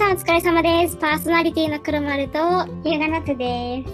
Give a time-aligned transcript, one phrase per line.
[0.00, 0.96] さんお疲れ様です。
[0.96, 2.38] パーソナリティの黒丸と、
[2.86, 3.92] ゆうがなつです。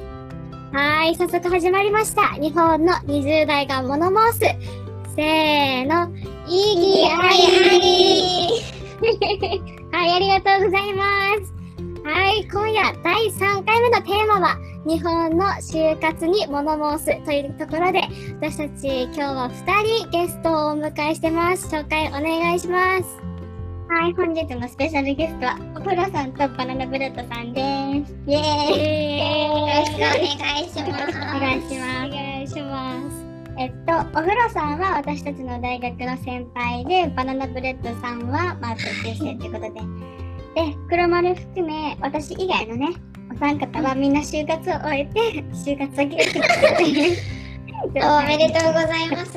[0.73, 2.29] はい、早速始まりました。
[2.35, 4.39] 日本の20代が物申す。
[5.17, 6.09] せーの、
[6.47, 7.99] 意義あいあり
[9.91, 11.03] はい、ありがとうございま
[11.45, 11.53] す。
[12.05, 18.03] はい、今夜第3回目のテーマは、日本の就活に物申すというところで、
[18.41, 21.67] 私たち今日は2人ゲストをお迎えしてます。
[21.67, 23.26] 紹介お願いします。
[23.89, 28.17] はい、本日のスペシャルゲストは、お風呂さんとバナナブレッドさんです。
[28.27, 31.17] イエーイよろしくお願いします。
[31.17, 32.07] お願いします。
[32.07, 33.25] お願いします。
[33.59, 39.71] えっと、お風呂さんは私たちの大学の先輩で、バナナブレッドさんは、まあ、同級生ということで。
[39.71, 42.89] で、黒丸含め、私以外のね、
[43.33, 45.21] お三方はみんな就活を終えて、
[45.55, 49.35] 就活先が決まっておめでとうございます。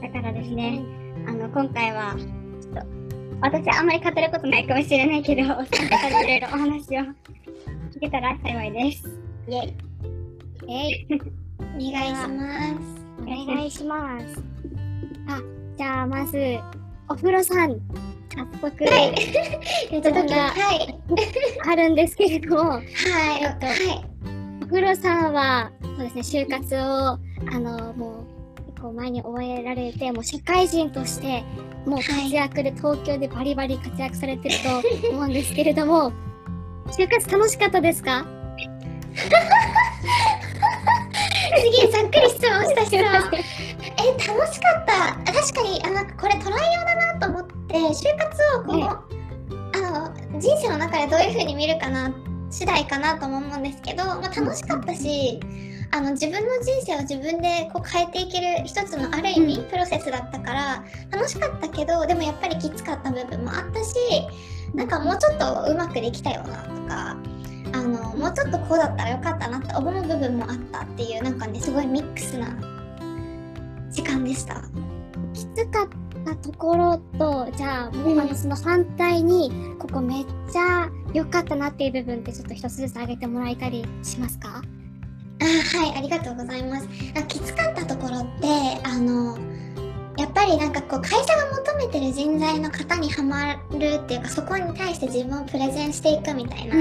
[0.00, 0.80] だからですね、
[1.28, 2.86] あの、今回は、ちょっと、
[3.42, 7.02] 私あんまり語ることないかもしれないけど、お三方にいろいろお話を
[7.92, 9.06] 聞けたら幸いです。
[9.46, 9.74] イェイ。
[10.68, 13.08] えい、お願いします。
[13.20, 14.42] お願いします。
[15.28, 15.42] あ、
[15.76, 16.58] じゃあまず、
[17.10, 17.78] お風呂さん、
[18.34, 20.98] 早速、はい質問がはい。
[21.66, 22.84] あるんですけれども、はい。
[22.84, 24.04] っとはい。
[24.62, 27.18] お風呂さんは、そうですね、就活を、あ
[27.58, 28.27] の、もう、
[28.78, 31.42] 結構前に終えられて、もう社会人として、
[31.84, 34.54] もう活躍で、東京でバリバリ活躍されてる
[35.02, 36.12] と思うんですけれども、
[36.86, 38.24] 就活楽しかったですか？
[39.16, 39.28] す
[41.70, 43.02] げえざっくり質問した質問。
[43.98, 45.32] え、楽しかった？
[45.32, 49.02] 確かに、あの、これトライ用だなと思って、就活をこの、は
[49.74, 49.78] あ
[50.30, 52.12] の、人生の中でどういう風に見るかな、
[52.48, 55.40] 次第かなとも思うんですけど、まあ、楽しかったし、
[55.90, 63.94] あの自分の人生を自分でこう変えていける一つのある意味プロセスだったから楽しかったけどでもやっぱりきつかった部分もあったし
[64.74, 67.16] なんかもうちょっとうまくできたよなとか
[67.72, 72.48] あのもうちょっとこうだったらよかったなって思う部分もあったっていうなんかねすごいミックスな
[73.90, 74.62] 時間でした。
[75.32, 75.88] きつかっ
[76.24, 84.62] たところと、じゃあ、もうあのその反対に、ここめっちゃ良かったなっていう部分ってちょっと一つずつ挙げてもらえたりしますか？
[85.40, 86.88] あはい、ありがとうございます。
[87.14, 88.46] あきつかったところって、
[88.84, 89.38] あの、
[90.18, 96.74] やっぱりなんかこう会社が求めてる人材の方にはまるっていうかそこに対して自分をプレゼンしていくみたいな、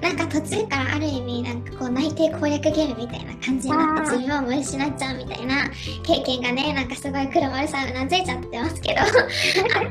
[0.00, 5.68] なんか途中からある意味なんかこう内定攻略ゲームみたいな感じになって自分を見失っちゃうみたいな
[6.04, 9.08] 経験がね なんかすごい黒丸さんうなずいちゃってますけどあっ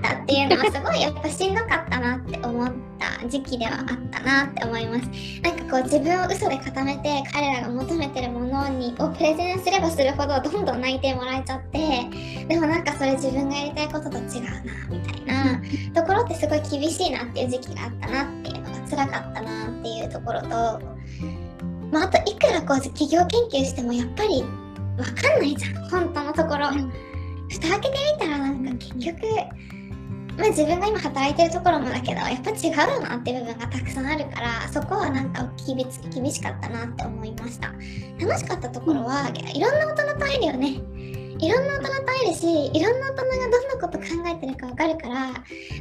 [0.02, 5.10] たっていうのはすごいやっぱしんどかったなって思った時期ではあったなって思います。
[5.42, 15.62] なんかこう自分を嘘で固めて彼らが求めてるものにをプレゼンすればするほどどんどん内定もらえちゃってでもなんかそれ自分がやりたいことと違うなみたいな。
[15.94, 20.48] ところってすごい厳しいなっていう時期があったなっていうのが辛かったなっていうところと、
[21.92, 24.44] まあ、あといくらこう企業研究してもやっぱり
[24.98, 25.90] わかんないじゃん。
[25.90, 26.70] 本当のところ。
[27.50, 29.22] 蓋開けてみたらなんか結局
[30.38, 37.72] まあ自分が今働いてるところもだけどやっぱ違うなって部分がたくさんあるからそこはなんか厳し厳しかったなって思いました。
[38.20, 40.82] 楽しかったところは、いろんな大人と会えるよね
[41.40, 45.16] いろんな大人と会えるしいろんな大人がどんなこと考えてるかわかるから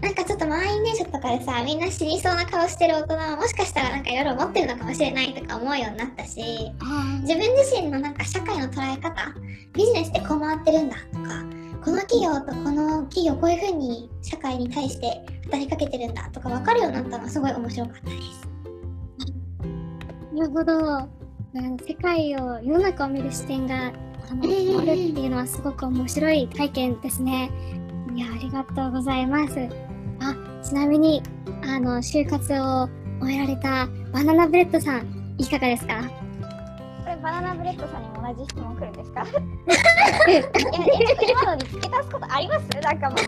[0.02, 6.42] なんかちょっと満員電車とかでさみんな死にそうな顔してる大人はもしかしたらなんかいろいろ思ってるのかもしれないとか思うようになったし
[7.22, 9.34] 自分自身のなんか社会の捉え方
[9.72, 11.44] ビジネスってこう回ってるんだとか
[11.84, 18.48] この企業とこの企業こういうふうに社会に対して働きかけてるんだとか分かるようになったのはすごい面白かったです。
[20.34, 21.24] なるほど。
[21.86, 23.92] 世界を、世の中を見る視点が、
[24.30, 24.42] あの、
[24.80, 27.50] あるっていうのはすごく面白い体験ですね。
[28.14, 29.54] いや、ありがとうございます。
[30.20, 31.22] あ、ちなみに、
[31.66, 32.88] あの、就活を
[33.20, 35.94] 終えられたバナナブレッドさん、いかがですか？
[37.04, 39.22] これバナナブレッドさんにも同じ質問来るんですか？
[40.30, 40.42] いや
[41.28, 42.62] 今のに付け足すことあります？
[42.82, 43.18] なんかもう。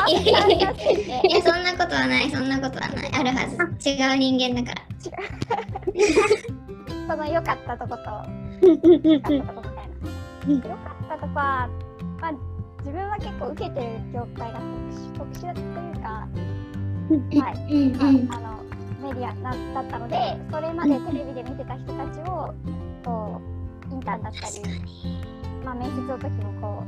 [0.00, 3.10] あいやそんなことはないそんなことはない。
[3.12, 3.46] あるは
[3.78, 3.90] ず。
[3.90, 4.86] 違う人間だから。
[7.14, 8.02] その良かったとこと。
[8.62, 8.80] 悪
[9.20, 9.71] かったとこ
[10.48, 11.68] 良かったとこは、
[12.20, 12.32] まあ、
[12.80, 17.74] 自分は結構受けてる業界が特殊特殊だというかはい。
[17.74, 18.26] うん。
[18.28, 18.62] まあ、あの
[19.02, 20.16] メディアなだったので
[20.50, 22.54] それまでテレビで見てた人たちを
[23.04, 23.40] こ
[23.90, 24.82] うインターンだったり
[25.64, 26.82] まあ、面接の時もこ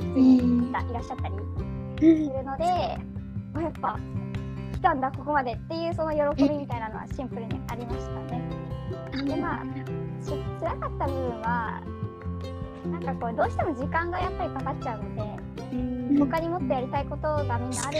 [0.00, 0.68] ううん。
[0.68, 1.34] いらいらっしゃったり
[1.98, 3.98] するので、あやっぱ
[4.72, 8.42] 来たんだここまでっていうその喜びみたいなのはシンプルにありましたね。
[9.24, 9.64] でまあ
[10.24, 11.82] し辛かった部分は
[12.90, 15.22] なんかこうどうしても時間がやっぱりかかっちゃうので
[15.72, 16.18] うん。
[16.18, 17.98] 他にもっとやりたいことがみんなある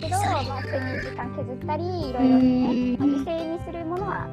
[0.00, 4.28] けど、まあ、睡眠時間削ったりいろいろ、うんまあ犠牲にするものは、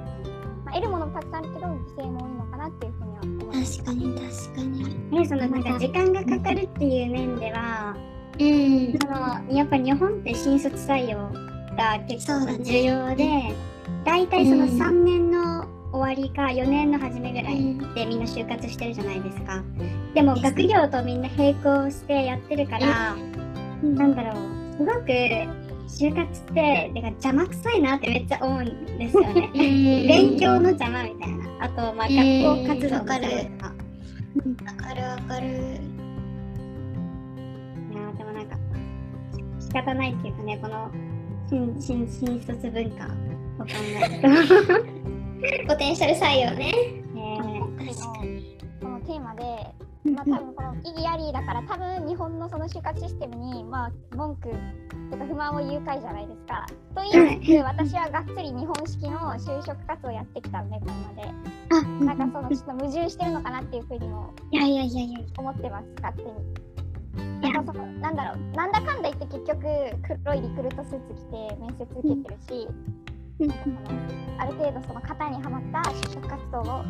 [0.65, 3.83] まあ、得るものもたくさんあるけど犠牲も多いのかなっていうふうには思います。
[3.83, 7.95] 確かに確かにね、そのなんか時間がかかるっていう面では、
[8.39, 8.99] うん。
[8.99, 11.17] そのやっぱ日本って新卒採用
[11.75, 13.55] が結構重要で、
[14.05, 14.69] 大体そのうん。
[14.69, 15.56] 3年の
[15.91, 19.63] 終わりか4年の初めぐらいうんでみんな就活してるじゃないですか。
[20.13, 23.15] でも学業とみんな並行してやってるから、
[23.83, 25.07] なんだろう、すごく
[25.87, 29.49] 就活っててか邪魔くさいなってめっちゃ思うんですよね。
[29.55, 31.45] 勉強の邪魔みたいな。
[31.59, 32.43] あと、まあ、うん。
[32.43, 33.67] 学校活動のわかる邪魔とか。
[34.65, 35.03] わかる。
[35.03, 35.49] わかるい
[37.95, 38.57] やーでもなんか
[39.59, 40.91] 仕方ないっていうかねこの
[41.49, 43.07] 新新新卒文化を
[43.59, 43.67] 考
[44.03, 45.07] えると、
[45.67, 46.73] ポテンシャル採用ね。
[47.15, 48.57] え確かに。
[48.81, 49.43] このテーマで、
[50.11, 54.49] まあ、多分この意義ありだから多分日本のその就活システムに、まあ、文句
[55.11, 56.65] とか不満を言う会じゃないですか。
[56.95, 66.67] と言いつつ私はがっつり日本式の就職活動をやってきたんでこれまでー、あなんかそのちょっと矛盾してるのかなっていうふうにもいやいやいやいや思ってます勝手に。
[67.41, 68.55] なんかそのなんだろう。
[68.55, 69.61] なんだかんだ言って結局
[70.23, 73.16] 黒いリクルートスーツ着て面接受けてるし、う
[74.39, 76.83] ある程度その型にはまった就職活動を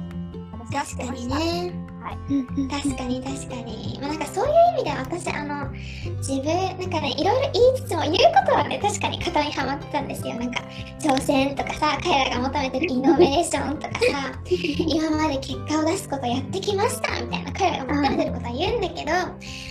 [0.70, 1.14] 私はし確か。
[1.14, 1.74] にね。
[2.02, 2.70] はい。
[2.70, 5.70] 確かに確かに、まあ、なんかそういう意味では私あの
[6.18, 10.36] 自分なんかねいろいろ言いつつも言うことはね確かに型にはまってたんですよ。
[10.36, 10.62] なんか
[11.00, 19.12] 挑戦とかさ彼らが求めてるイノベーションとかさ 今まで結果を出すことやってきましたみたいな彼らが求めてることは言うんだけど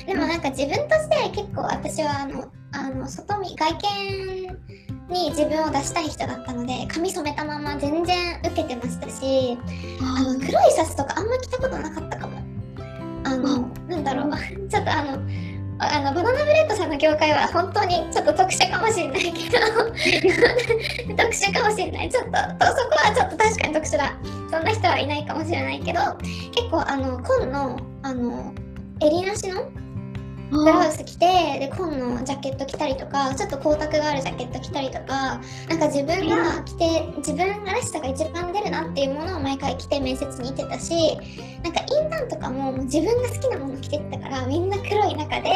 [0.06, 9.58] でもなんか自分として結構私はあのあの外見外見に自分を出したい人だったので髪染めたまま全然受けてましたし
[10.00, 12.46] あの黒いシャツとかあんま着たことなかったかも。
[13.26, 14.30] あの、なんだろう、
[14.70, 15.18] ちょっとあの、
[15.78, 19.58] あのバナナブレッドさんの業界は本当にちょっと特殊かもしれないけど。
[21.16, 22.08] 特殊かもしれない。
[22.08, 24.14] ちょっととそこはちょっと確かに特殊だ。
[24.50, 26.00] そんな人はいないかもしれないけど
[26.52, 28.54] 結構あの紺のあの
[29.00, 29.68] 襟なしの
[30.50, 41.16] ブラウス着てで紺のジャケット着たりとかちょっと光沢があるジャケット着たりとかなんか自分が着て自分らしさが一番出るなっていうものを毎回着て面接に行ってたし
[41.62, 45.50] なんかインターンとかも自分が好きなもの着てったからみんな黒い中で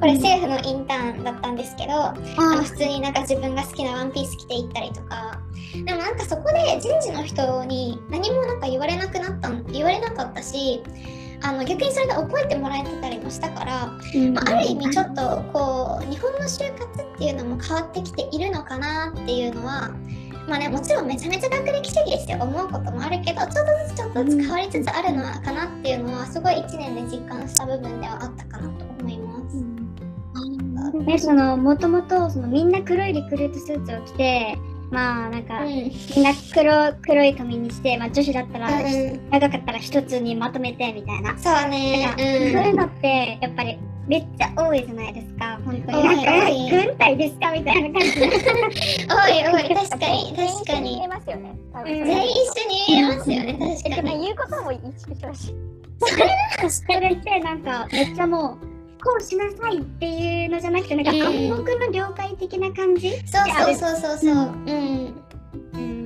[0.00, 5.40] これ政府のインターンだったんですけどあの普通になんか自分が好きなワンピース着て行ったりとか。
[5.72, 10.82] でもなんかそこで人事の人に何もなんか言われなくなったん言われなかったし
[11.44, 13.72] あの逆にそれで覚えてもらえてたりもしたから
[14.32, 19.90] まあ、ある意味ちょっとこう日本の就活っていうのも変わってきているのかなっていうのは
[20.48, 29.82] まあねもちろんめちゃめちゃ学歴主義して思うこともあるけどちょっとずつちょっとずつ変わりつつあるのかなっていうのはすごい1年で実感した部分ではあったかなと思います。
[31.04, 34.58] ね、そのもともとそのみんな黒いリクルートスーツを着て
[34.92, 35.68] まあなんか、うん。
[35.68, 42.06] みんな黒黒い髪にして、まあ、女子だったら、うん長かったら一つにまとめてみたいな、そうね。
[42.06, 45.96] なんかそういうのってやっぱりめっちゃ多いじゃないですか本当に。
[45.96, 48.20] 多いなんか軍隊ですかみたいな感じ。
[48.20, 49.74] おいおい。
[49.74, 50.36] 確かに確かに。
[50.36, 51.36] 全員一緒に言えますよ
[53.42, 54.24] ね確かに。
[54.24, 54.78] 言うことも一
[55.10, 55.54] 緒だし。
[56.68, 58.71] それってなんかめっちゃもう
[59.02, 63.20] こうしなさいっていうのじゃなくてなんかうん暗黙の了解的な感じ、そう
[63.66, 64.34] そうそうそうそう。
[64.34, 65.24] うん。
[65.72, 66.02] うん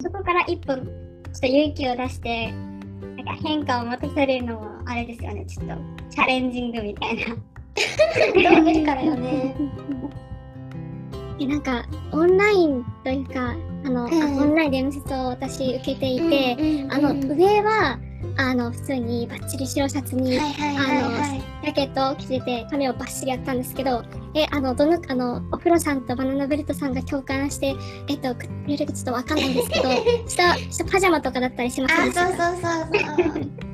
[0.00, 5.74] そこから一歩ちょっと勇気を出してなんか変化を持たせるのもあれですよねちょっと
[6.10, 7.36] チャレンジングみたいな。
[8.54, 9.54] どう見るからよね。
[11.40, 13.54] えなんかオンラインというか
[13.84, 17.98] あの、うんあオンラインで面接を私受けていて、うんあのうん上は
[18.36, 21.42] あの普通にバッチリ白シャツにはいはいはいはい。
[21.64, 24.02] ジャケットを着てて髪をバッシリやったんですけど
[24.34, 27.74] えあのどのあのお風呂さんとバナナブレッドさんが共感して
[28.08, 29.88] えっとくれるかちょっとわかんないんですけど
[30.28, 33.68] 下下パジャマとかだったりしませんあ、でしたそうそうそうそう。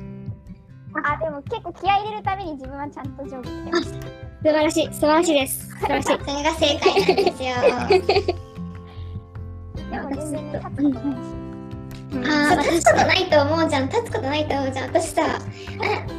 [1.03, 3.93] あ、でも結構気合い入れるために自分はちゃんと上下着てました。
[3.95, 4.07] 素
[4.43, 7.55] 晴らしい素晴らしいです素晴らしいそれが正解なんですよ。
[9.91, 11.44] でも全然ね、立つことないし。
[12.23, 13.89] あ立つことないと思うじゃん。
[13.89, 14.87] 立つことないと思うじゃん。
[14.87, 15.39] 私さあ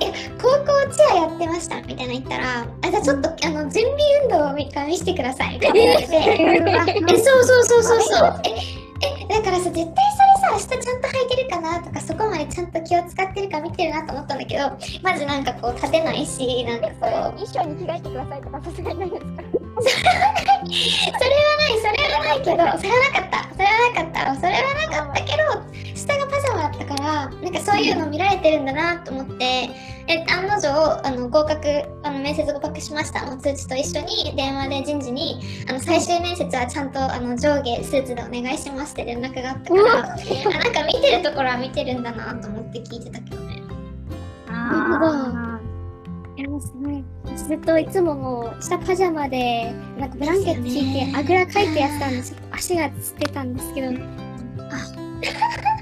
[0.00, 5.54] え高校チアやってましたみたいな言ったらあじゃあちょっとあの準備運動を見見せてください。
[5.54, 7.00] みたいな言われて。
[7.14, 8.40] えそうそうそうそうそう。
[8.44, 8.86] ええ
[9.28, 14.70] だからさ絶対それさ下ちゃんと履いてるかなとかそこまでちゃんと気を使ってるか見てるなと思ったんだけど
[15.02, 17.00] まずなんかこう立てないしなんかこう。
[17.38, 19.42] 衣装に着替えてくださいとかさすがにないですか？
[20.66, 23.54] はないそれはないけどそれはなかった。
[23.54, 24.34] それはなかった。
[24.34, 29.70] それはなかったけど下がパジャマだったからなんかそういうの見られてるんだなと思って。
[30.08, 30.68] え案の定
[31.04, 31.66] あの合格
[32.04, 33.26] あの面接合格しました。
[33.26, 43.62] の通知と一緒に電話で人事にあの最終面接はちゃんとあの上下スーツでお願いしますって連絡があったからあなんか見てるところは見てるんだなと思って聞いてたけどね。
[44.48, 45.35] あいや、もうすごい。
[47.46, 54.26] ずっといつももう、下パジャマで、なんかブランケット引いて、あぐらかいてやってたんで、ちょっと足がつってたんですけど、ー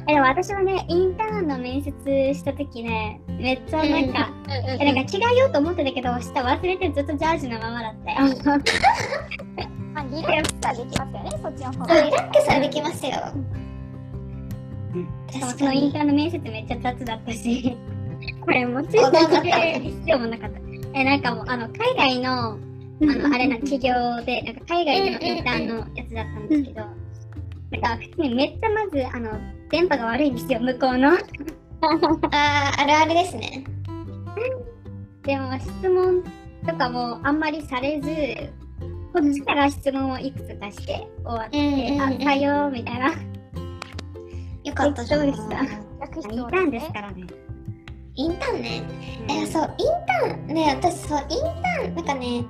[0.06, 1.92] えでも私はね、インターンの面接
[2.34, 4.30] した時ね、めっちゃなんか、
[4.78, 8.18] えなんか違うよと思ってたけど、下忘れてずっとジャージのままだったよ。
[9.94, 13.12] まあ、リラックスはできますよね、そっちの方リラックスはできますよ。
[15.56, 17.76] そのインターンの面接めっちゃ雑だったし、
[18.44, 20.63] これもついてきて必要もなかった。
[20.94, 22.58] え、なんかもう、あの、海外の、あ
[23.00, 23.92] の、あれな、企業
[24.24, 26.80] で、なんか海外でのインターンのやつだったんですけど、
[27.72, 29.30] なんか普通にめっちゃまず、あの、
[29.70, 31.10] 電波が悪いんですよ、向こうの。
[31.10, 31.16] あ
[32.30, 33.64] ああるあるですね。
[35.22, 36.22] でも質問
[36.66, 38.08] とかもあんまりされず、
[39.12, 43.12] こっちから質問をいくつかして終わって、うんうんあ、採用みたいな。
[44.64, 45.20] よかったじゃん。
[45.20, 45.56] そうでした
[46.00, 47.24] 楽しインターンですからね。
[48.16, 48.82] インターンね。
[49.28, 52.44] え、そう、インターン、ね、私、そう、インターン、なんかね、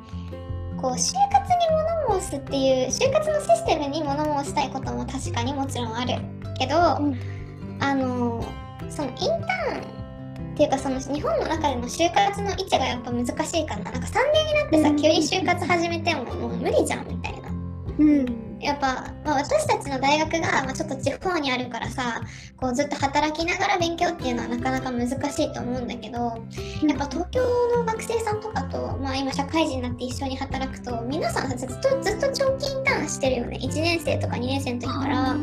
[0.80, 6.16] こう、就活に物申すっていう、就活のシステムに物申したいことも確かにもちろんある
[6.58, 7.18] けど、ん
[7.80, 8.44] あの、
[8.90, 9.30] そのインター
[9.80, 9.94] ン
[10.52, 13.90] っていうか、その日本の中での就活の位置がやっぱ難しいかな。
[13.90, 17.48] なんか3年になってさ、急に就活始めてももう無理じゃんみたいな。
[17.98, 18.53] うん。
[18.64, 22.22] やっぱ、まあ、私たちの大学が、まあ、ちょっと地方にあるからさ
[22.56, 26.38] こうずっと働きながら勉強っていうのはなかなか難しいと思うんだけどやっ
[26.98, 27.42] ぱ東京
[27.76, 33.58] の学生さんとかと、まあ、今社会人になって一緒に働くと皆さんさずっとずっと長期インターンしてるよね。
[33.60, 35.36] 1年生とか2年生の時から。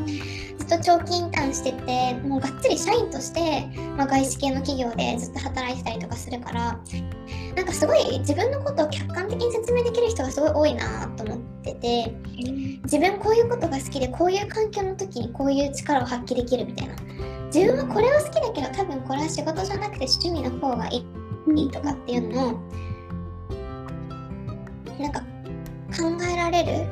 [0.61, 3.65] ずっと長期インターンしててもうがっつり社員として、
[3.97, 6.79] まあ、外資系の企業でずっと働いてたりとかするから
[7.55, 12.15] なんかすごい自分のことを客観的に説明できる人がすごい多いなと思ってて。
[12.91, 16.95] 自分こういうことが好きでこういう環境の時にこういう力を発揮できるみたいな
[17.45, 21.05] 自分はこれは好きだけど多分これは仕事じゃなくて趣味の方がい
[21.55, 22.59] いとかっていうのを
[24.99, 25.21] なんか
[25.97, 26.87] 考えられる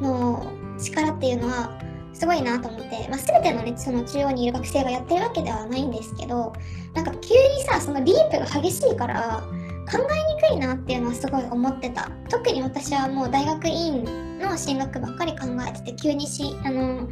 [0.00, 0.46] の
[0.78, 1.78] 力っていうのは
[2.20, 6.52] すごいなと思って、まあ、全てのねその中央にいる学生がやってるわけではないんですけど
[6.92, 9.42] なんか急にさそのリープが激しいから
[9.90, 12.10] 考えにくいなっていうのはすごい思ってた。
[12.28, 14.04] 特に私はもう大学院
[14.38, 17.08] の進学ばっかり考えてて急にしあの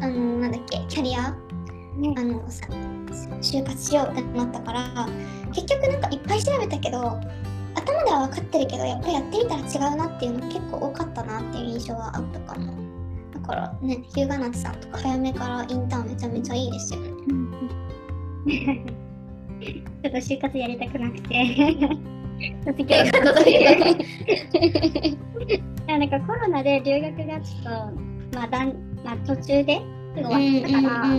[0.00, 1.34] あのなんだっけキャリア、あ
[2.22, 2.68] のさ
[3.42, 5.08] 就活しようってなったから
[5.52, 7.20] 結局なんかいっぱい調べたけど
[7.74, 12.72] 頭では分かってるけどやっぱりやってみたら違うなっていうの結構多かったなっていう印象はあったかも。
[12.72, 12.83] だ
[13.44, 17.10] からね日向夏さんとか早めからインターンめちゃめちゃいいですよね。
[19.64, 21.34] ちょっと就活やりたくなくて。
[22.64, 22.96] 卒業。
[25.86, 27.70] なんかコロナで留学がちょっと、
[28.36, 28.74] まあだん
[29.04, 29.80] まあ、途中で
[30.16, 31.14] すぐ終わったから、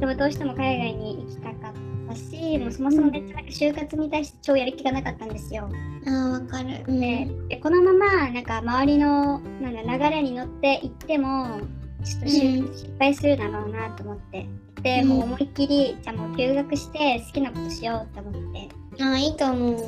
[0.00, 5.68] でもどうしても海外に行きたかったし、もうそもそもめっちゃなんか就活に対して超やる気がなかったんですよ。
[6.06, 11.60] あーわかるででこのままなんか周りのなんだ流れに乗って行っても
[12.04, 14.46] ちょっと就活失敗するだろうなと思って。
[14.82, 18.68] で、うんもう思いっきりじゃあもう留学して好きなことしようと思って。
[19.00, 19.78] あーいいと思うっ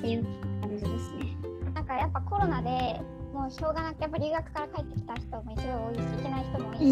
[0.00, 0.24] ていう
[0.60, 1.36] 感じですね。
[1.74, 3.00] なんかやっぱコロナで
[3.36, 6.84] もうしょうがなくやっぱ留学から帰ってきた人もすごい多いし行けない人も多いし、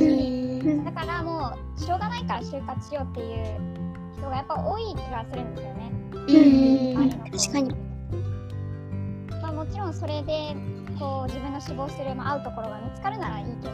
[0.68, 5.92] うんだからもうしょうがないから就活しようっていう人がやっぱ多い気がするんですよね。
[6.12, 7.74] うん確かに。
[9.40, 10.54] まあ、もちろんそれで
[10.98, 13.70] こう自分の志望する、まあ、合うところが見つかるならいいけど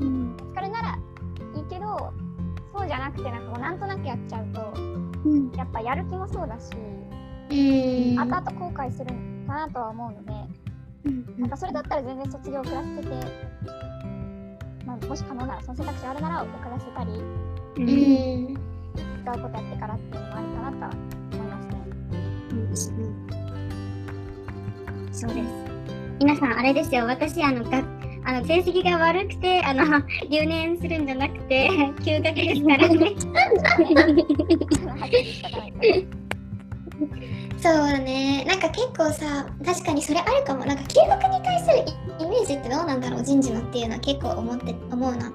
[0.00, 0.98] 見つかるなら
[1.54, 2.12] いいけど
[2.76, 4.74] そうじゃなくてなんかこうなんとなくやっちゃうと
[5.24, 5.52] うん。
[5.52, 6.72] やっぱやる気もそうだし
[7.50, 9.06] うん後々後悔する
[9.46, 10.61] かなとは思うので
[11.38, 13.08] なんかそれだったら全然卒業を遅らせてて、
[14.86, 17.10] まあ、もし可能ならその選択肢があるなら遅らせたり
[17.76, 18.72] うん
[19.22, 20.90] 違うことやってからっていうのもありかなとは
[21.32, 23.06] 思いますね。
[25.12, 25.48] そうです。
[26.20, 27.82] 皆さん、あれですよ、私、あの、が
[28.24, 29.84] あの成績が悪くて、あの、
[30.30, 31.68] 留年するんじゃなくて、
[32.04, 33.14] 休学ですからね。
[37.62, 38.44] そうだね。
[38.44, 40.64] なんか結構さ、確かにそれあるかも。
[40.64, 41.78] なんか休学に対する
[42.20, 45.32] イイメージってどうなんだろう、人事のっていうのは結構思って思うな。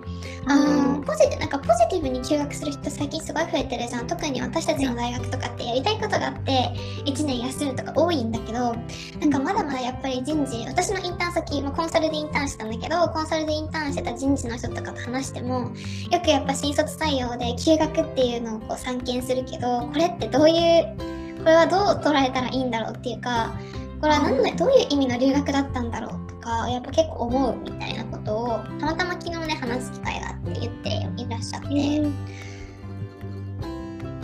[0.49, 4.07] あのポジティなんかポジティブに休学する人最近すごい増えてるじゃん。
[4.07, 6.51] 特に私たちの大学とかってやりたいことがあって
[7.05, 15.71] 1年休むとか多いんだけど、なんかまだまだやっぱり人事、私のインターン先、まあ、コンサルでインターンしたんだけど、コンサルでインターンしてた人事の人とかと話しても、
[16.11, 21.16] よくやっぱ新卒採用で休学っていうのをこう散見するけど、これってどういうこ
[21.47, 23.53] れはどう捉えたらいいんだろうっていうか
[23.99, 30.89] これは何のどういう意味の留学だったんだろうとかやっぱ結構思うみたいなことをたまたま昨日ね話す機会があって言って
[31.21, 31.67] いらっしゃって、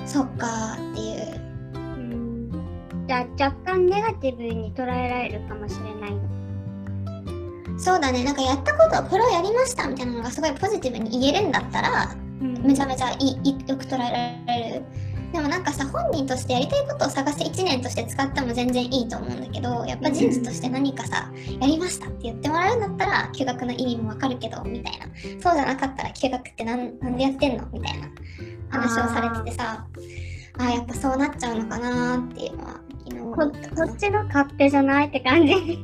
[0.06, 1.42] そっかーっていう。
[1.76, 2.52] うん。
[3.08, 6.14] じゃあ若干ネガティブに捉えられるかもしれない。
[7.78, 8.24] そうだね。
[8.24, 14.84] なんかやったことこれをやりましたみたいなのがすごいポジティブに言えるんだったらめちゃめちゃいいいよく捉えられる
[15.34, 25.08] でもなんかさ本人としてやりたいことを探して1年として使っても全然いいと思うんだけどやっぱ人事として何かさやりましたって言ってもらうんだったら休学の意味もわかるけどみたいな。
[25.42, 28.10] そうじゃなかったら休学ってなんなんでやってんのみたいな
[28.70, 29.88] 話をされててさ
[30.60, 33.44] ああやっぱそうなっちゃうのかなーっていうのは昨日思こ
[33.92, 35.56] っちの勝手じゃないって感じ。
[35.56, 35.78] ね、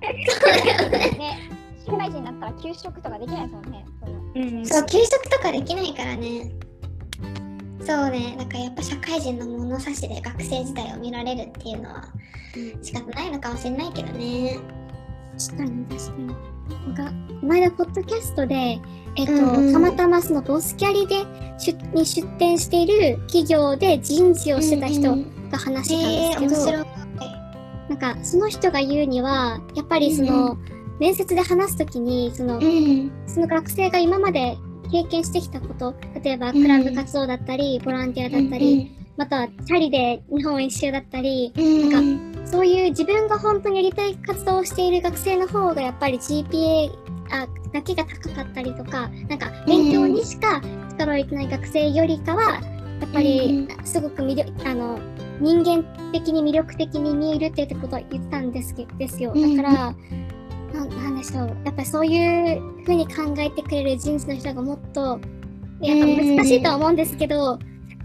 [1.84, 3.84] 社会人になったら給食とかできないですもんね。
[4.00, 4.32] その。
[4.34, 4.66] うん。
[4.66, 6.50] そう給食とかできないからね
[7.86, 8.34] そうね。
[8.36, 12.08] なんかやっぱ社会人の物差しで学生時代を見られるっていうのは
[12.82, 14.58] 仕方ないのかもしれないけどね。
[15.38, 16.26] 確かに確かに。
[16.26, 18.80] なんか、この間、ポッドキャストで、
[19.16, 19.72] えっと、うんうん。
[19.72, 21.24] たまたまそのボスキャリで
[21.58, 25.50] 出に出展している企業で人事をしてた人うんうん。
[25.50, 26.86] が話したんですけど、面白い。
[27.88, 30.56] なんか、その人が言うには、やっぱりその、
[30.98, 33.12] 面接で話すときに、その、うん。
[33.26, 46.90] その学生が今まで経験してきたこと、例えばクラブ活動だったり、ボランティアだったり、またはチャリで日本一周だったり、うんなんそういう自分が本当にやりたい活動をしている学生の方がやっぱり GPA
[47.30, 52.60] あだけが高かったりとか、なんか勉強にしか力を入れてない学生よりかは、
[53.00, 54.98] やっぱりすごく魅力、あの、
[55.40, 59.34] 人間的に魅力的に見えるっていうことを言ってたんですけですよ。
[59.34, 59.94] だから、
[60.74, 61.56] なんなんでしょう。
[61.64, 65.20] やっぱりそういうふうに考えてくれる人事の人がもっと、
[65.80, 67.58] やっぱ難しいとは思うんですけど、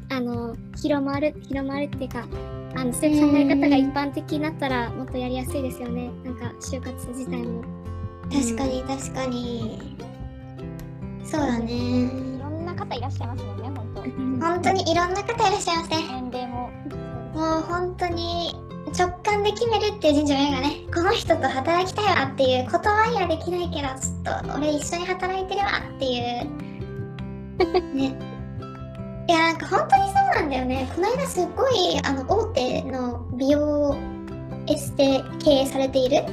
[0.09, 2.27] あの、広まる、広まるっていうか、
[2.75, 6.11] あの、そういう考え方が一般的になったらもっとやりやすいですよね。
[6.23, 7.63] なんか、就活自体も。
[8.31, 9.97] 確かに確かに
[11.25, 14.45] そうだねいろんな方いらっしゃいますもんね、本当。
[14.45, 16.71] 本当にいろんな方いらっしゃいますね年齢も。
[17.33, 18.53] もう本当に
[18.97, 20.69] 直感で決めるっていう人事の映画ね。
[20.93, 26.21] この人と働きたいわっていう言葉にはできないけどちょっと俺一緒に働いてるわっていう。
[27.95, 28.15] ね。
[29.29, 30.91] いやなんか本当にそうなんだよね。
[30.93, 33.95] この間すっごいあの大手の美容
[34.67, 36.23] エステ経営されている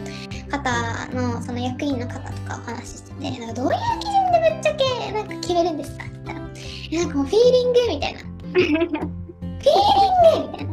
[0.51, 8.19] 方のその役員の方とかお話ししててなんかどういう基準でぶっちゃけなんか決めるんですかって言ったらなんかもうフィーリングみたいな。
[8.49, 10.68] フィーリングみたいな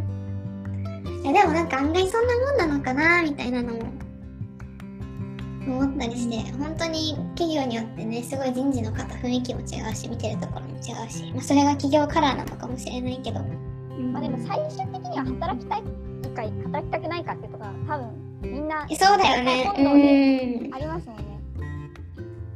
[1.33, 3.83] でもなんか案外そんなもんなのかなみたいなのも
[5.67, 21.39] 思ったりして本当に企業によってねすごい人事の方雰囲気も違うし見てるところも違うし、まあ、それが企業カラーなのかもしれないけどまあでも最終的には働きたいか働きたくないかっていうところは多分みんなそうだよねありますもんね。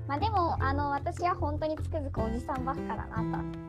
[0.07, 3.23] まあでもあの私は本当につくづくおじさんばっかだなとは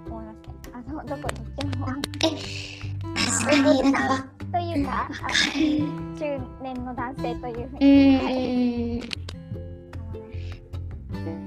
[0.07, 0.55] 思いますね。
[0.73, 9.03] あのどこに行っても確かになんかわというかあかるの中年の男性というふうに。
[9.05, 9.31] うん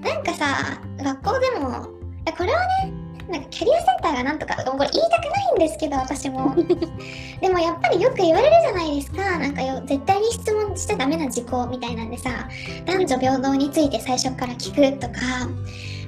[0.02, 1.88] なんかさ学校でも
[2.26, 2.94] えこれはね
[3.30, 6.54] なんかキャリアセンターがなんとかでもこれ言いたくないんですけど私も。
[7.42, 9.40] でもやっぱりよく言われるじゃないですか。
[9.40, 12.48] なんかよ絶対に質問しちゃダメな事項みたいなんでさ
[12.86, 15.22] 男女平等について最初から聞くとか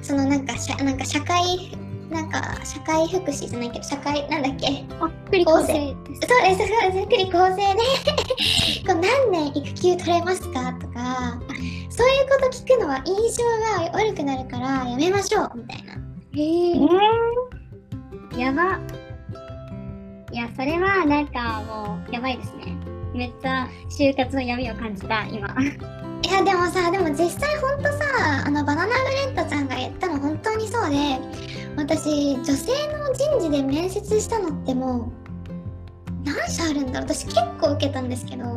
[0.02, 1.76] そのなんかしゃなんか社会
[2.10, 4.84] なんか社会福祉じゃないけど社会なんだっけ？
[5.00, 6.28] あ、福利厚生です。
[6.28, 6.96] そうです、そうです。
[6.96, 7.64] ざっくり構成で
[8.86, 11.40] こう何年育休取れますかとか、
[11.90, 13.44] そういうこと聞くのは印象
[13.82, 15.94] が悪くなるからやめましょうみたいな。
[15.94, 15.96] へ
[16.42, 16.74] ええ。
[18.36, 18.78] ー、やば。
[20.32, 22.76] いや、それはなんかもう、やばいですね。
[23.14, 25.48] めっちゃ就活の闇を感じた、今。
[25.48, 30.96] いやでもさ、でも実際ほんとさ、あのバナナブレッドちゃんが言ったの本当にそうで、
[31.76, 35.10] 私、女性の人事で面接したのっても
[36.24, 38.50] う、何社あるんだ私結構受けたんですけど、多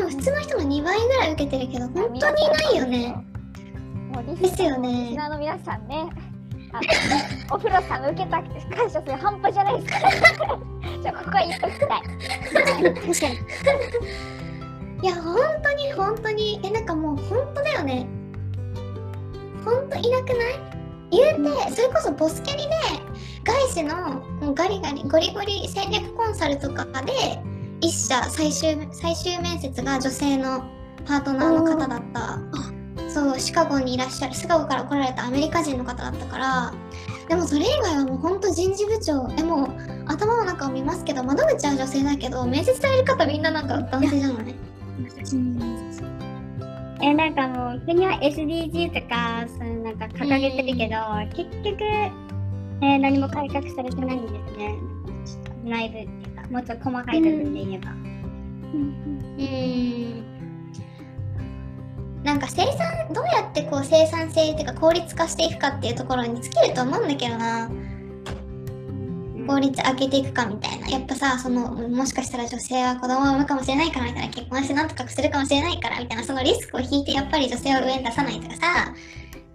[0.00, 3.14] 分普通の人の2倍ぐらい受けてるけど、本当にいないよね。
[4.40, 5.16] ですよリねス。
[5.16, 6.08] ナーの皆さんね。
[6.72, 6.82] あの
[7.56, 10.10] お風呂さん受けた感謝する半端じゃないですから
[11.02, 12.02] じゃあここは言っときたい
[12.94, 13.34] 確かに。
[15.02, 18.06] いや本当に本当にえなんかもう本当だよね
[19.64, 20.71] 本当いなくない？
[21.12, 22.70] 言うてそれこそボスキャリで
[23.44, 24.22] 外資の
[24.54, 27.12] ガリガリゴリゴリ戦略コンサルとかで
[27.80, 30.64] 一社最終最終面接が女性の
[31.04, 32.38] パートナーの方だった。
[33.10, 36.72] そうシカゴにいらっしゃるシカゴから来られたアメリカ人の方だったから。
[37.28, 39.28] でもそれ以外はもう本当人事部長。
[39.36, 39.68] えも
[40.06, 44.54] 頭の中を見ますけど窓口は女性だけど面接される方みんななんか男性じゃない？
[47.02, 50.96] え、なんかもう、国は SDG とか、そういうなんか掲げてるけど、
[51.34, 54.76] 結局、えー何も改革されてないんですね。
[55.64, 57.90] 内部っていうか、もうちょっと細かい部分で言えば。
[57.90, 59.12] うん
[62.24, 67.68] なんか生産どうやってこう生産性っていうか効率化していくかっていうところに尽きると思うんだけどな
[69.46, 70.88] 効率上げていくかみたいな。
[70.88, 78.94] やっぱさそのもしかしたら女性は子供を産むかもしれないからみたいな結婚してなんとかするかもしれないからみたいなそのリスクを引いてやっぱり女性を上に出さないとかさ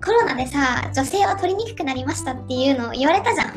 [0.04, 3.48] コロナでさ女性は取りにくくなりましたっていうのを言われたじゃん。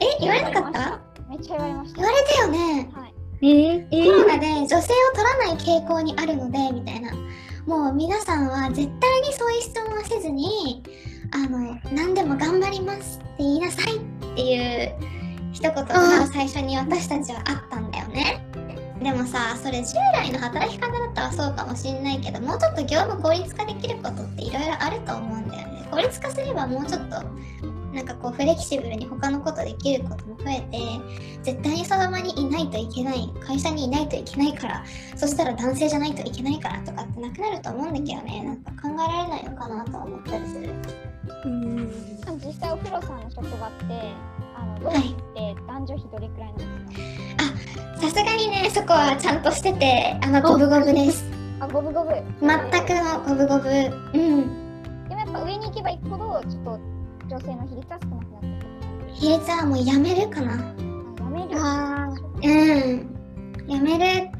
[0.00, 1.00] え言われなかった？
[1.28, 2.02] めっちゃ言われました。
[2.02, 2.90] 言われたよね。
[2.94, 3.14] はい。
[3.42, 7.12] えー、えコロナで女性を取らない傾向にあるのでみたいな。
[7.66, 10.82] もう皆さんは絶対にそういう質問はせずに
[11.32, 14.94] あの何でも頑張りますって言いなさいってていう
[15.52, 18.44] 一言が最初に私たちはあったんだよね。
[19.02, 25.86] でもさそれ従来の働き方だったらそうかもしんないけどもうちょっと業務効率化できることっていろいろあると思うんだよね。
[25.90, 27.22] 効率化すればもうちょっと
[27.92, 30.78] なんかこうフレキシブルに他のことできることも増えて
[31.42, 34.84] 絶対にその場にいないといけない会社にいないといけないから
[35.16, 38.42] そしたら男性じゃないといけないからとかってなくなると思うんだけどね。
[38.42, 40.70] なんか考えられないのかなと思ったりする。
[41.44, 42.13] うん。
[42.54, 44.12] 実際お風呂さんの職場って
[44.54, 51.24] あの同期って男女比どれくらいなんですか、さすがにねそこはちゃんとしててあの五分五分です。
[51.58, 52.14] あ五分五分。
[52.40, 53.92] 全くの五分五分。
[54.14, 55.08] うん。
[55.08, 56.78] でもやっぱ上に行けば行くほどちょっと
[57.26, 58.68] 女性の比率は少なくなってく
[59.06, 60.52] る比率はもうやめるかな。
[60.54, 60.56] あ
[61.18, 61.60] やめる。
[61.60, 62.08] あ
[62.40, 63.14] うん。
[63.66, 64.30] やめる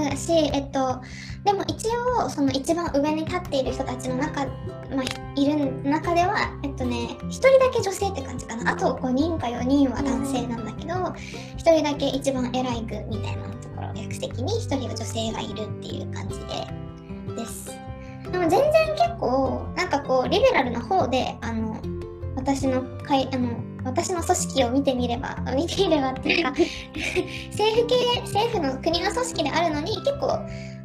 [0.00, 1.00] だしえっと
[1.44, 4.46] でも一応その一番上に立っている人たちの中、
[4.94, 8.72] まあ、いる中ではえっとね1人だけ女性って感じかな。
[8.72, 17.70] あと5人か4人は男性なんだけど1人だけ一番偉い具みたいなところ役席に1人は女性がいるっていう感じでです。
[18.30, 21.76] でも全然結構なんかこうリベラルな方であの
[22.36, 23.50] 私の会あの
[23.84, 26.50] 私の組織を見てみれば 見てみればっていうか
[27.50, 30.38] 政府系政府の国の組織であるのに結構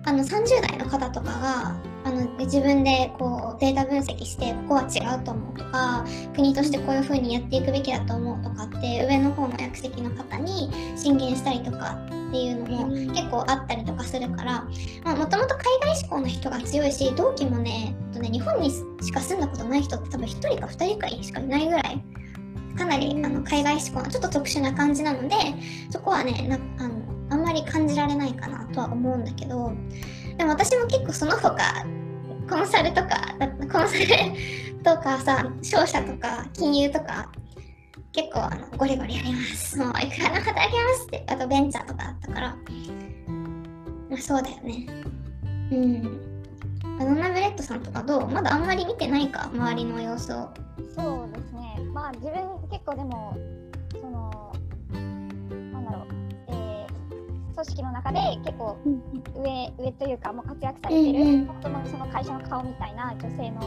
[0.07, 22.01] あの30代の方とかがあの自分でこうデータ分析してここは違うと思うとか国としてこういうふうにやっていくべきだと思うとかって上の方の役席の方に進言したりとかっていうのも結構あったりとかするからもともと海外志向の人が強いし同期もねとね日本にしか住んだことない人って多分1人か2人かしかいないぐらい
[22.77, 25.35] かなりあの海外志向のちょっと特殊な感じなので
[25.89, 26.95] そこはねなあの
[27.29, 29.73] あんまり感じられないかなとは思うんだけど
[30.37, 31.85] でも私も結構その他
[32.49, 33.35] コンサルとか
[33.71, 37.29] コンサルとかさ商社とか金融とか
[38.13, 39.77] 結構あのゴリゴリやります。
[39.77, 41.23] もういくらでも働きますって。
[41.27, 42.55] あとベンチャーとかあったから。
[44.09, 44.87] まあそうだよね。
[45.71, 46.01] うん。
[46.97, 48.27] バナナブレッドさんとかどう？
[48.27, 50.49] まだあんまり見てないか周りの様子を。
[50.95, 51.79] そうですね。
[51.93, 52.33] まあ自分
[52.71, 53.37] 結構でも
[53.91, 54.53] その
[54.91, 56.07] なんだろう、
[56.49, 58.77] えー、組織の中で結構
[59.35, 61.45] 上上というかもう活躍されてる、うんうん。
[61.45, 63.61] 本当のその会社の顔みたいな女性の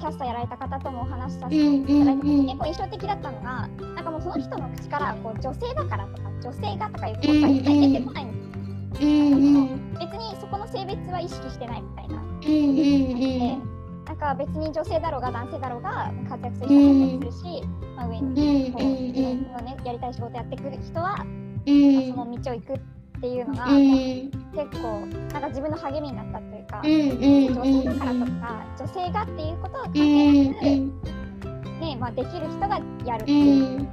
[0.00, 9.94] キャスターやられた方ともお話しさせてうんいただいて、結構印象的だったのがなんかもうその人の口からこう女性だからとか女性がとかいうことは一切出てこないんですうんうん。
[9.94, 12.16] 別にそこの性別は意識してないみたいな。
[12.16, 13.64] うんうん。
[13.64, 13.73] で
[14.06, 17.62] なんか別に女性だろうが男性だろうが活躍する人は活躍するし、
[17.96, 18.34] まあ、上うん。
[18.34, 18.82] にこう、
[19.62, 21.24] ねやりたい仕事やってくる人は、
[21.66, 22.08] うん。
[22.10, 22.78] その道を行くっ
[23.20, 24.30] ていうのが、うん。
[24.54, 25.42] 結構なん。
[25.42, 30.64] か自分の励みになったというか、女性だからとか、女性がっていうことは関う係なく、
[31.80, 33.84] ねまあ、できる人がやるってういう、ん。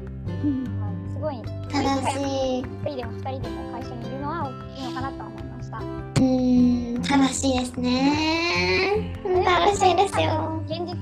[0.79, 6.80] まあ、すごい正しい1人でも2人でも会社にいるのは大きいのかなとは思いました。
[7.15, 10.95] うん正しいですね正しいですよ現実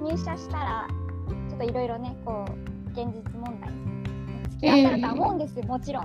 [0.00, 0.86] 入社したら
[1.48, 3.78] ちょっといろいろねこう現実問題に
[4.50, 6.04] 付き合ったらとは思うんです、もちろん。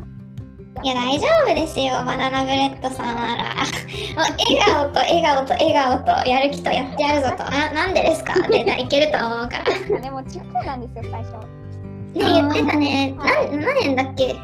[0.84, 3.46] いや、大丈夫ですよ、バナナブレッドさんなら。
[3.56, 7.50] 笑顔と笑顔と笑顔とやる気とやってやるぞと。
[7.50, 8.34] ななんでですか？
[8.34, 9.64] っていけると思うから。
[9.80, 11.34] ね、でも地方なんですよ、最初。
[12.14, 13.14] 言ってたね。
[13.18, 14.36] な何年だっけ？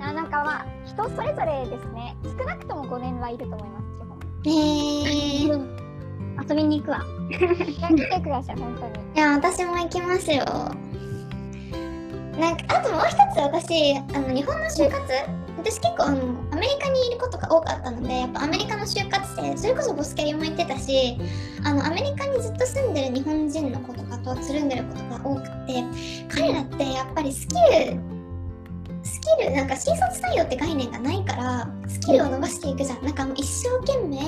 [0.00, 2.14] あなんかまあ、人それぞれですね。
[2.38, 3.83] 少なくとも5年はいると思います、
[4.46, 5.74] えー。
[6.48, 7.04] 遊びに行くわ。
[7.30, 7.32] い
[7.80, 9.06] や、来てください、本当に。
[9.14, 10.44] いや、私も行きますよ。
[12.38, 15.44] なんか、あともう一つ私、あの、日本の就活？
[15.64, 16.20] 私結構あの
[16.52, 21.16] アメリカにいることが多かったのでやっぱアメリカの就活生それこそボスキャリも言ってたし
[21.64, 25.84] あのアメリカにずっと住んでる日本人の子とかとつるんでることが多くて
[26.28, 27.60] 彼らってやっぱりスキル
[27.92, 28.13] ス
[29.24, 33.02] キルなんか新卒採用って概念がないからスキルを伸ばしていくじゃん。
[33.02, 34.18] なんかもう一生懸命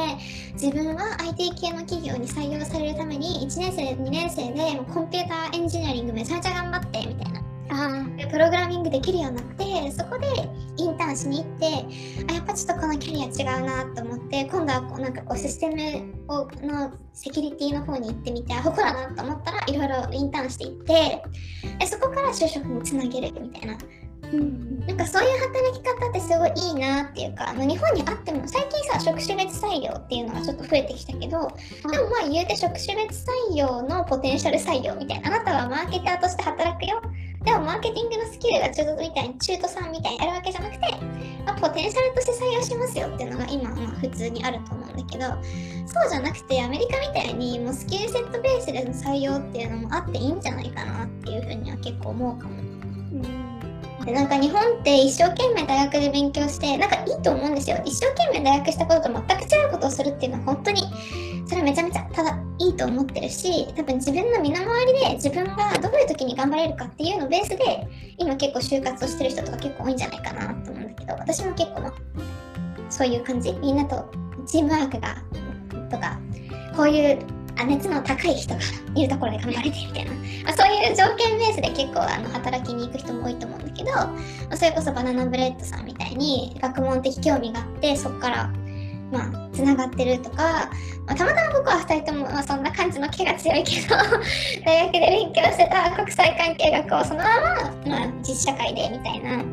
[0.54, 7.46] 自分は IT 系の企業に採用されるために1年生2年生でもうコンピューターエンジニアリングめちゃめちゃ頑張ってみたいな。
[8.30, 10.26] プログラミングできるようになってそこで
[10.76, 11.66] インターンしに行って
[12.30, 21.22] あやっぱちょっとこのキャリア違うなと思って今度はこうなんかこうシステムをのセキュリティの方に行ってみてあここだなと思ったらいろいろインターンしていって
[21.78, 23.76] でそこから就職につなげるみたいな
[24.32, 37.00] うん、なんかそういう働き方ってすごいいいなっていうか、あの日本にあっても最近さ職種別採用っていうのがちょっと増えてきたけど、でもまあ言うて職種別採用のポテンシャル採用みたいなあなたはマーケターとして働くよ。
[37.44, 40.80] でもマーケティングのスキルが中途みたいに中途さんみたいにあるわけじゃなくて、
[41.46, 45.26] まあ、ポテンシャルとして採用しますよっていうのが今まあ普通にあると思うんだけど
[45.86, 52.65] そうじゃなくてアメリカみたいにもうスキルセットベースでの採用っていうのもあっていいんじゃないかなっていうふうには結構思うかも。
[54.06, 57.76] でなんか日本って一生懸命大学で勉強してなんかいいと思うんですよ。
[57.84, 60.82] 一生懸命大学したことと全く違うことをするっていうのは本当に
[61.44, 67.88] それはめちゃめちゃただいいと思ってるし多分自分の身の回りで自分がどういう時に頑張れるかっていうのをベースで
[68.18, 71.92] 今結構就活をしてる人とか結構多いんじゃないかなと思うんだけど私も結構
[72.88, 73.52] そういう感じ。
[73.54, 74.08] みんなと
[74.46, 75.16] チームワークが
[75.90, 76.20] とか
[76.76, 77.18] こういう
[77.58, 78.60] あ熱の高い人が
[78.94, 84.14] いるところで頑張れてみたいな、まあ、そういう条件ベースで結構あの働きに行く人も多いと思うんだけど、ま
[84.50, 88.52] あ、それこそバナナブレッドさんみたいに学問的興味があってそこから
[89.12, 90.68] まあ、つながってるとか、
[91.06, 93.94] まあ、たまたま僕は2人とも、まあ、そんな感じの毛が強いけど
[94.66, 97.24] 大学で勉強してた国際関係学をそのま
[97.86, 99.44] ま、まあ、実社会でみたいな。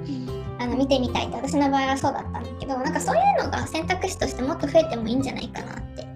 [0.59, 6.07] あの見てみたいって私の場合はそうだったんだけどなんかそういうのが選択肢としてもっと増えてもいいんじゃないかなって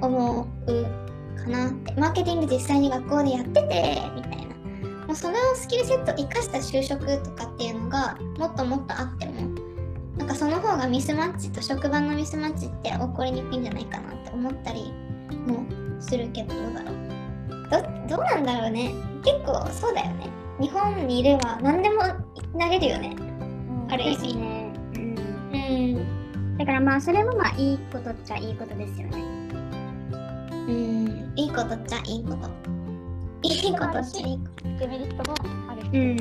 [0.00, 1.03] 思う
[1.44, 1.68] かな。
[1.68, 4.54] ってマーケティング実際に学校でやっててみたいな。
[5.06, 9.32] もうそのスキルセットを生かした就職とかっていうのがもっともっとあっても
[10.16, 14.92] なんかその方がミスマッチと職場のミスマッチって起こりにくいんじゃないかなって思ったり
[15.46, 15.64] も
[16.00, 17.04] するけどどうだろう。
[18.08, 18.94] どどうなんだろうね。
[19.24, 20.28] 結構そうだよね。
[20.60, 22.02] 日本にいれば何でも
[22.54, 24.36] なれるよね、うん、ある意味。
[24.36, 24.72] ね。
[24.94, 25.18] うん、
[25.52, 29.33] うん、だからまあそれもまあいいことっちゃいいことですよね
[30.66, 32.48] うん、いいことっちゃいいこと。
[33.42, 34.68] いいことっちゃいいこと。
[34.78, 35.34] デメリットも
[35.70, 35.82] ある。
[35.92, 36.16] うん。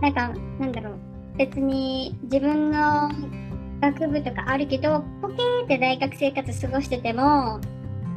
[0.00, 0.94] なんか、なんだろう。
[1.36, 3.10] 別に自分の
[3.80, 7.60] 学部とかあるけど、ポケーって大学生活過ごしてても、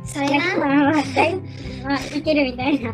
[0.06, 0.58] それな。
[0.58, 0.94] まあ、まあ、
[1.84, 2.94] まあ、いけるみたいな。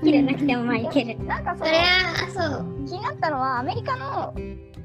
[0.00, 1.24] スキルなくてもまあいける。
[1.24, 2.86] なんかそれは、そう。
[2.86, 4.34] 気になったのは、アメリカの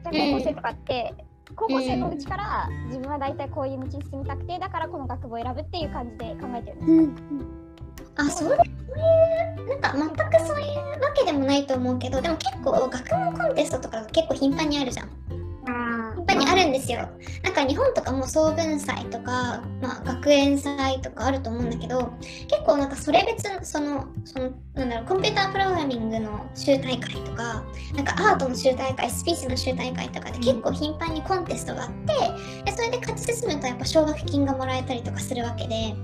[0.03, 1.26] 高校生とかって、うん
[1.57, 8.11] 高校生のうちから自分は大体こういう道に進みたくてだからこの学部を選ぶっていう感じで考えてるんです。
[8.11, 15.09] か、うん、あそうそういうなんか全くそういうわけでもないと思うけどでも結構学問コンテストとか結構頻繁にあるじゃん。
[16.63, 17.09] るんですよ。
[17.43, 22.13] なんか日本とかも総文祭とか、まあ、学園祭とかあると思うんだけど
[22.47, 27.63] 結構なんかそれ別のそのそのなんだろうコンピュータープログラミングの州大会とか
[27.95, 32.13] なんかアートの州大会スピーチの州大会とかで結構頻繁にコンテストがあって
[32.65, 35.95] でそれで勝ち進むとやっぱ奨学金がもらえたりとかするわけで。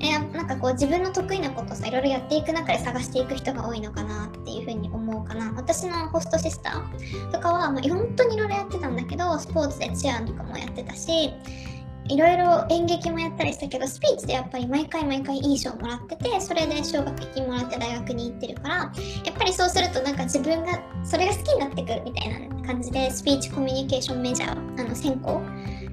[0.00, 11.32] えなんかこう自分の得意なことさいろいろやっていく中で探していく人が多いのかなっていうふうに思うかな私のホストシスターとかは、まあ、本当にいろいろやってたんだけどスポーツでチアとかもやってたし
[12.08, 25.42] いろいろ演劇もやったりしたけどスピーチでやっぱり毎回毎回いい賞もらっててそれで奨学金もらって大学に行ってるからやっぱりそうするとなんか自分がそれが好きになってくるみたいな感じでスピーチコミュニケーションメジャーあの専攻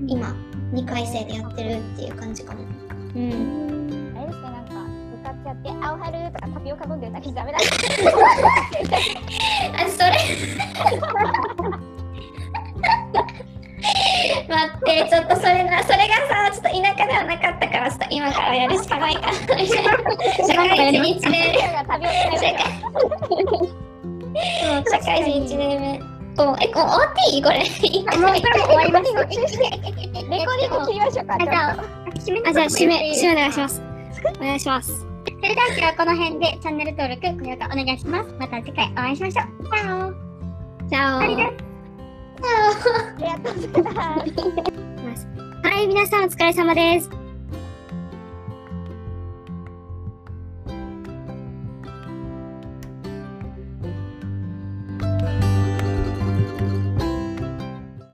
[0.08, 0.34] 今
[0.74, 2.65] 2回生でやってるっていう感じかも。
[5.60, 7.58] って「青春」とかタピオカ飲んでるだけじゃダメだ
[9.84, 10.12] あそれ
[14.48, 21.54] 待ってちょっとそれなそれがさちょっと田舎ではなかったからちょっと今からやるしかないか社会人1年
[24.86, 27.60] 社会人1年目と、え、こう終わっていいこれ。
[27.60, 29.22] もうこれも終わりました。
[29.22, 31.36] レコーディング切りましょうか。
[31.36, 31.76] あ、じゃあ、
[32.20, 33.60] 締め締め、お願いしす。
[33.60, 33.82] ます。
[34.38, 35.05] お願いします。
[35.46, 38.34] それでは今日はこの辺でチャンネル登録、高評価お願いします。
[38.40, 39.46] また次回お会いしましょう。
[39.70, 41.58] チャオじゃあ、ありがとう
[42.98, 45.28] ありがとうございます。
[45.62, 47.25] はい、皆さんお疲れ様です。